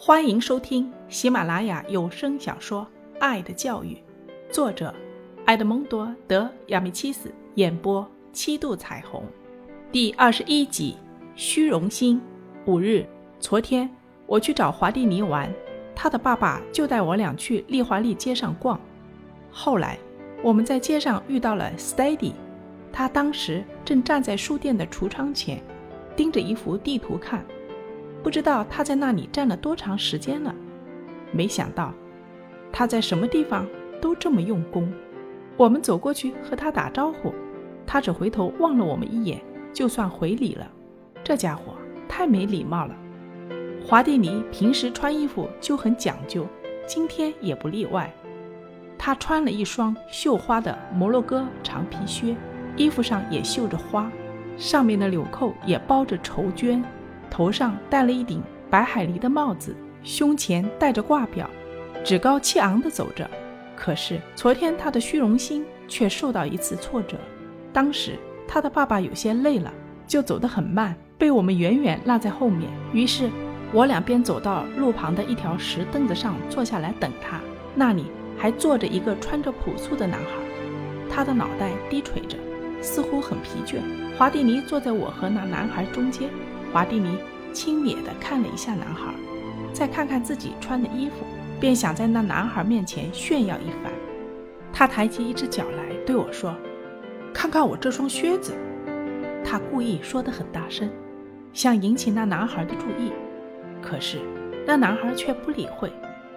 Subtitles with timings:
[0.00, 2.86] 欢迎收听喜马拉雅有声小说
[3.18, 3.94] 《爱的教育》，
[4.48, 4.94] 作者
[5.46, 9.24] 埃德蒙多·德亚米契斯，演播七度彩虹，
[9.90, 10.96] 第二十一集。
[11.34, 12.22] 虚荣心。
[12.66, 13.04] 五日，
[13.40, 13.90] 昨天
[14.24, 15.52] 我去找华蒂尼玩，
[15.96, 18.80] 他的爸爸就带我俩去利华利街上逛。
[19.50, 19.98] 后来，
[20.44, 22.34] 我们在街上遇到了 Steady，
[22.92, 25.60] 他当时正站在书店的橱窗前，
[26.14, 27.44] 盯着一幅地图看。
[28.28, 30.54] 不知道他在那里站了多长时间了，
[31.32, 31.94] 没想到
[32.70, 33.66] 他在什么地方
[34.02, 34.92] 都这么用功。
[35.56, 37.32] 我们走过去和他打招呼，
[37.86, 39.42] 他只回头望了我们一眼，
[39.72, 40.70] 就算回礼了。
[41.24, 41.72] 这家伙
[42.06, 42.94] 太没礼貌了。
[43.82, 46.46] 华蒂尼平时穿衣服就很讲究，
[46.86, 48.12] 今天也不例外。
[48.98, 52.36] 他穿了一双绣花的摩洛哥长皮靴，
[52.76, 54.12] 衣服上也绣着花，
[54.58, 56.84] 上面的纽扣也包着绸绢。
[57.30, 61.48] 头上戴了一顶白海狸的帽子，胸前戴着挂表，
[62.04, 63.28] 趾高气昂地走着。
[63.76, 67.16] 可是昨天他的虚荣心却受到一次挫折。
[67.72, 69.72] 当时他的爸爸有些累了，
[70.06, 72.68] 就走得很慢，被我们远远落在后面。
[72.92, 73.30] 于是
[73.72, 77.40] 我两边走到路旁的一条石凳子上坐下来等他。
[77.74, 78.06] 那里
[78.36, 80.30] 还坐着一个穿着朴素的男孩，
[81.08, 82.36] 他的脑袋低垂着，
[82.80, 83.76] 似乎很疲倦。
[84.16, 86.28] 华蒂尼坐在我和那男孩中间。
[86.78, 87.18] 华蒂尼
[87.52, 89.12] 轻蔑地看了一下男孩，
[89.72, 91.26] 再看看自己穿的衣服，
[91.58, 93.92] 便想在那男孩面前炫耀一番。
[94.72, 96.54] 他抬起一只脚来对我说
[97.34, 98.54] ：“看看我这双靴子。”
[99.44, 100.88] 他故意说得很大声，
[101.52, 103.10] 想引起那男孩的注意。
[103.82, 104.20] 可是
[104.64, 105.92] 那男孩却不理会，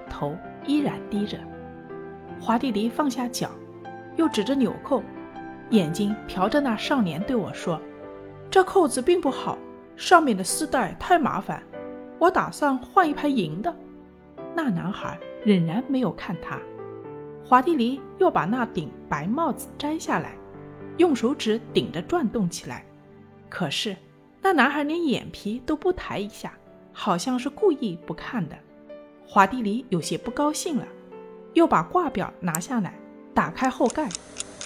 [0.09, 1.37] 头依然低着。
[2.39, 3.51] 华蒂尼放下脚，
[4.15, 5.03] 又指着纽扣，
[5.69, 7.79] 眼睛瞟着那少年对我说
[8.49, 9.55] ：“这扣子并不好。”
[9.95, 11.61] 上面的丝带太麻烦，
[12.19, 13.75] 我打算换一排银的。
[14.55, 16.59] 那男孩仍然没有看他。
[17.43, 20.35] 华蒂尼又把那顶白帽子摘下来，
[20.97, 22.85] 用手指顶着转动起来。
[23.49, 23.95] 可是
[24.41, 26.53] 那男孩连眼皮都不抬一下，
[26.93, 28.55] 好像是故意不看的。
[29.27, 30.87] 华蒂尼有些不高兴了，
[31.53, 32.93] 又把挂表拿下来，
[33.33, 34.09] 打开后盖，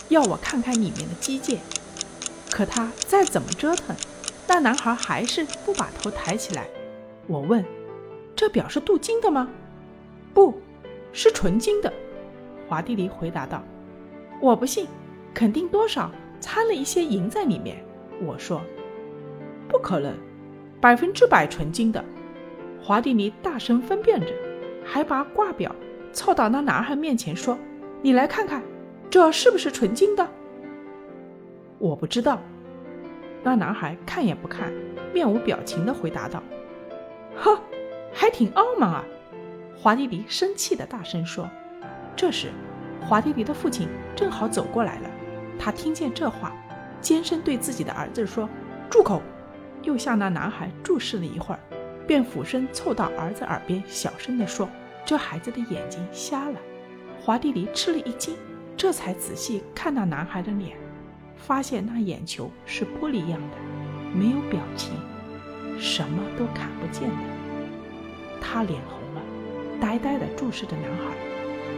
[0.09, 1.59] 要我看看里面的机件。
[2.52, 3.96] 可他再怎么折腾。
[4.56, 6.66] 那男孩还是不把头抬起来。
[7.28, 7.62] 我问
[8.38, 9.50] ：“这表是镀金的吗
[10.34, 10.58] ？”“不
[11.12, 11.92] 是纯金的。”
[12.66, 13.62] 华蒂尼回答道。
[14.40, 14.88] “我不信，
[15.34, 17.84] 肯定多少掺了一些银在里面。”
[18.26, 18.62] 我说。
[19.68, 20.14] “不可能，
[20.80, 22.02] 百分之百纯金的。”
[22.82, 24.28] 华蒂尼大声分辨着，
[24.86, 25.76] 还把挂表
[26.14, 27.58] 凑到那男孩面前说
[28.02, 28.64] ：“你来看看，
[29.10, 30.26] 这是不是纯金的？”
[31.78, 32.42] 我不知道。
[33.45, 34.73] 那男孩看也不看，
[35.13, 36.41] 面无表情地回答道
[37.38, 37.56] ：“呵，
[38.11, 39.06] 还挺傲慢啊！”
[39.78, 41.47] 华蒂尼生气地大声说。
[42.16, 42.50] 这时，
[43.00, 45.09] 华蒂尼的父亲正好走过来了。
[45.59, 46.51] 他听见这话，
[47.00, 48.50] 尖声对自己的儿子说
[48.89, 49.22] ：“住口！”
[49.83, 51.59] 又向那男孩注视了一会儿，
[52.07, 54.67] 便俯身凑到儿子耳边，小声地说
[55.06, 56.59] ：“这孩子的眼睛瞎了。”
[57.22, 58.35] 华蒂尼吃了一惊，
[58.75, 60.75] 这才仔细看那男孩的脸。
[61.38, 63.57] 发现那眼球是玻璃样的，
[64.13, 64.94] 没有表情，
[65.78, 67.16] 什么都看不见的。
[68.41, 69.22] 他脸红了，
[69.79, 71.13] 呆呆地注视着男孩。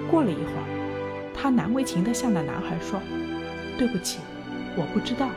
[0.10, 3.00] 过了一会儿，他难为情地向那男孩说
[3.78, 4.20] ：“对不起，
[4.78, 5.28] 我不知道。”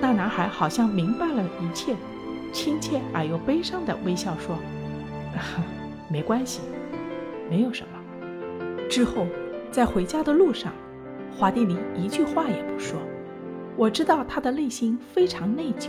[0.00, 1.94] 那男孩好像明白了一切，
[2.52, 4.58] 亲切而又悲伤地微笑说
[6.10, 6.62] ：“没关系，
[7.48, 7.98] 没有什么。”
[8.90, 9.26] 之后，
[9.70, 10.72] 在回家的路上，
[11.36, 12.98] 华蒂尼一句话也不说。
[13.76, 15.88] 我知道他的内心非常内疚，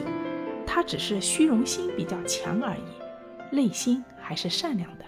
[0.65, 5.05] 他只是虚荣心比较强而已，内心还是善良的。